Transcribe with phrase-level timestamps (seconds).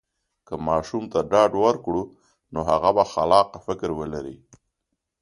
[0.47, 2.01] که ماشوم ته ډاډ ورکړو،
[2.53, 4.37] نو هغه به خلاقه فکر ولري.